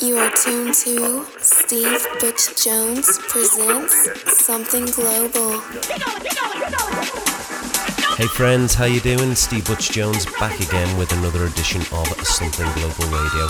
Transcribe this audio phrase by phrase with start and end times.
[0.00, 5.60] You are tuned to Steve Butch Jones presents Something Global.
[8.16, 9.34] Hey friends, how you doing?
[9.34, 13.46] Steve Butch Jones back again with another edition of Something Global Radio.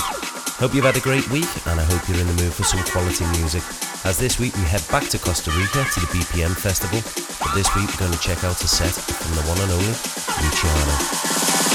[0.60, 2.84] Hope you've had a great week and I hope you're in the mood for some
[2.84, 3.62] quality music.
[4.04, 7.00] As this week we head back to Costa Rica to the BPM Festival,
[7.40, 9.94] but this week we're going to check out a set from the one and only
[10.46, 11.71] Luciano.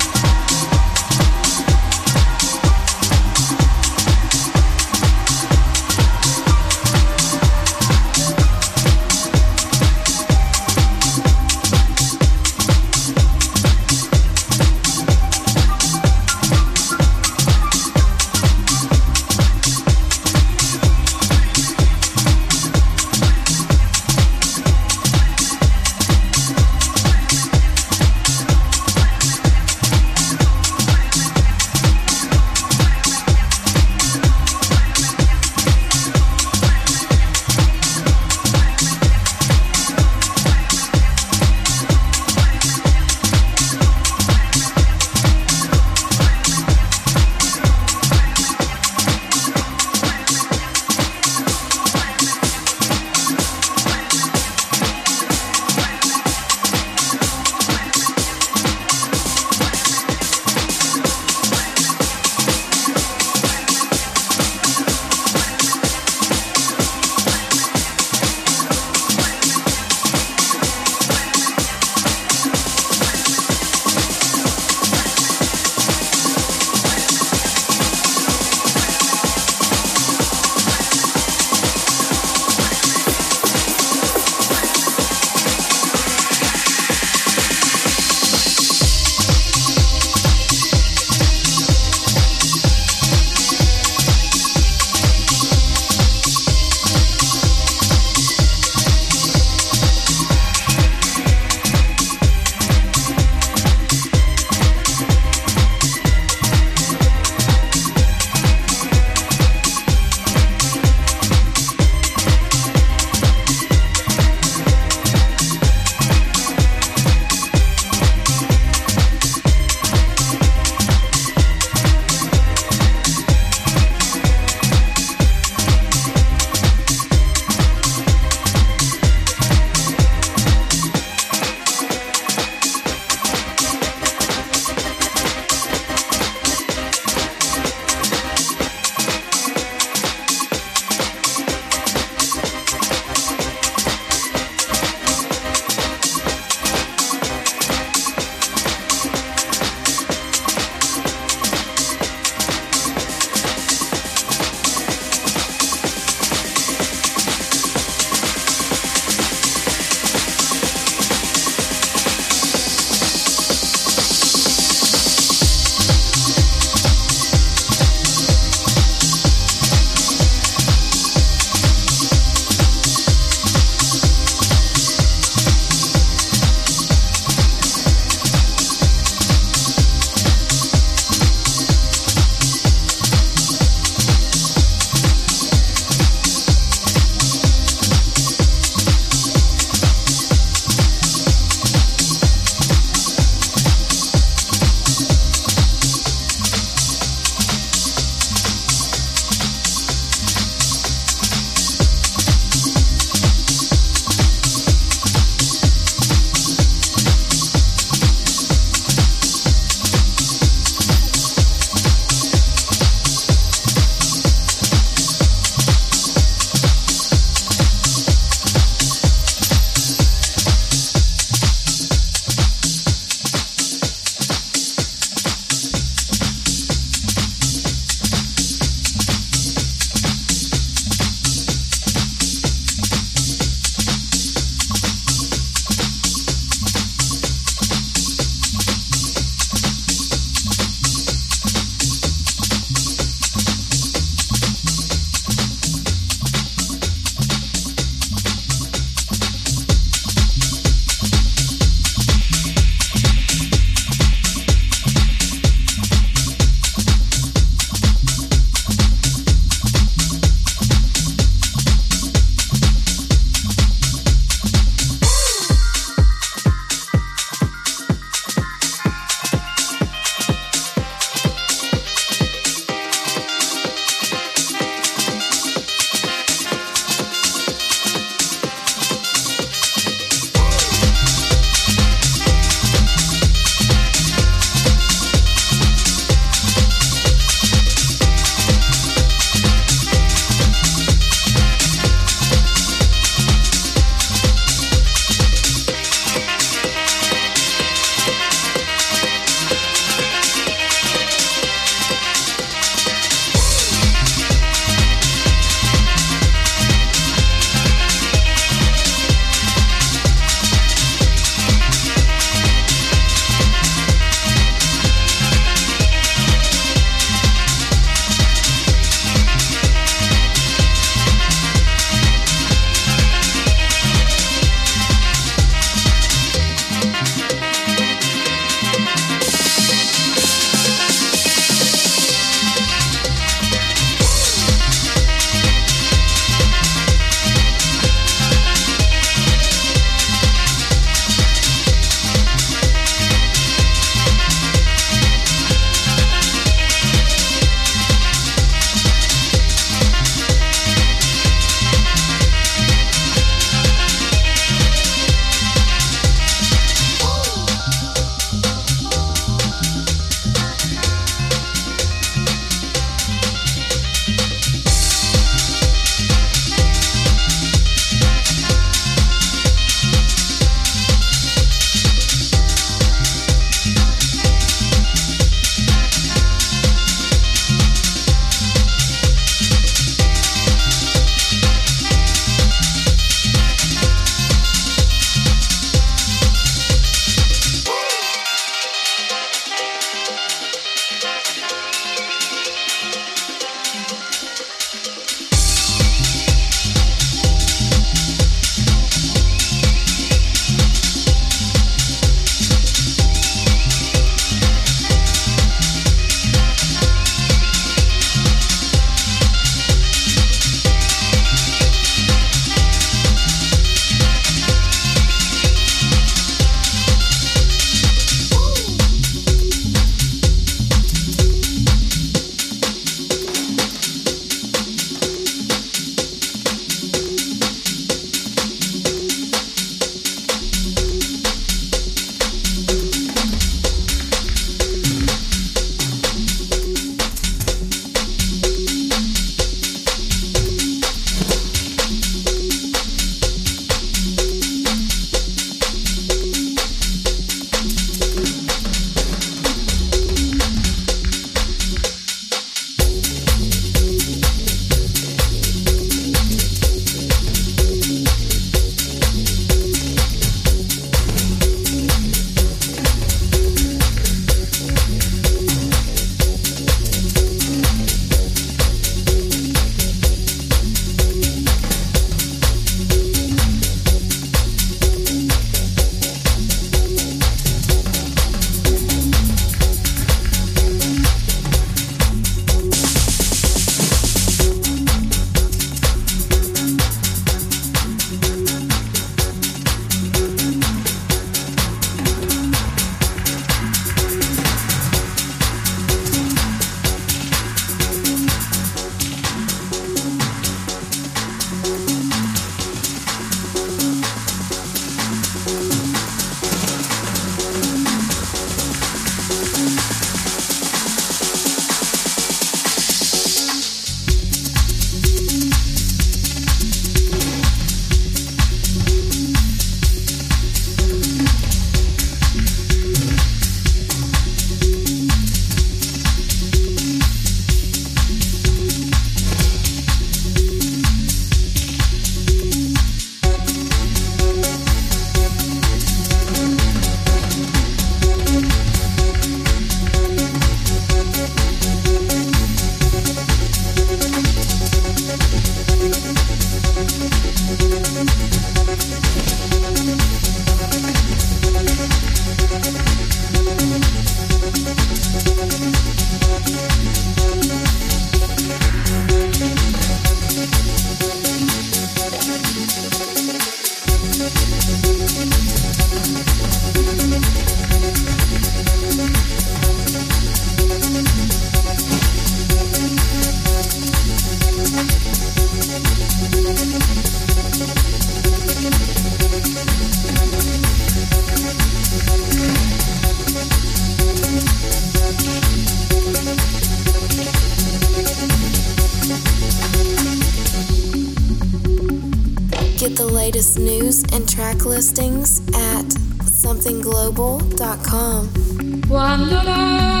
[598.21, 600.00] somethingglobal.com.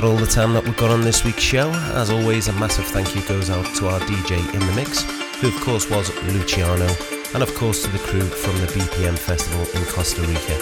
[0.00, 1.68] about all the time that we've got on this week's show.
[1.94, 5.02] As always, a massive thank you goes out to our DJ in the mix,
[5.40, 6.88] who of course was Luciano,
[7.34, 10.56] and of course to the crew from the BPM Festival in Costa Rica.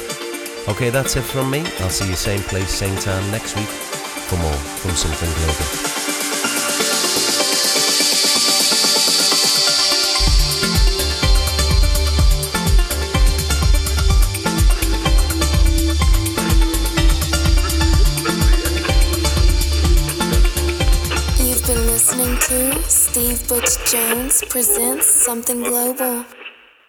[0.68, 1.60] Okay, that's it from me.
[1.78, 5.87] I'll see you same place, same time next week for more from Something Global.
[23.90, 26.37] Jones presents Something Global.